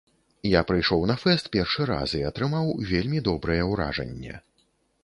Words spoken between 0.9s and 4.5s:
на фэст першы раз і атрымаў вельмі добрае ўражанне.